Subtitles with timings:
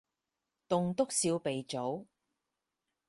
[0.67, 2.07] 棟篤笑鼻祖